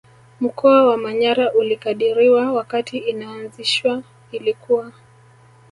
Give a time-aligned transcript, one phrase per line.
[0.39, 4.91] Mkoa wa manyara ulikadiriwa wakati inaazishwa ilikuwa